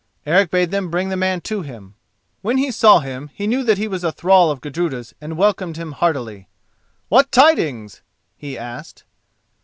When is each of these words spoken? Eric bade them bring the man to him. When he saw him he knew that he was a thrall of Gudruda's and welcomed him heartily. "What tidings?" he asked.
Eric 0.25 0.49
bade 0.49 0.71
them 0.71 0.89
bring 0.89 1.09
the 1.09 1.15
man 1.15 1.41
to 1.41 1.61
him. 1.61 1.93
When 2.41 2.57
he 2.57 2.71
saw 2.71 3.01
him 3.01 3.29
he 3.35 3.45
knew 3.45 3.63
that 3.63 3.77
he 3.77 3.87
was 3.87 4.03
a 4.03 4.11
thrall 4.11 4.49
of 4.49 4.59
Gudruda's 4.59 5.13
and 5.21 5.37
welcomed 5.37 5.77
him 5.77 5.91
heartily. 5.91 6.47
"What 7.07 7.31
tidings?" 7.31 8.01
he 8.35 8.57
asked. 8.57 9.03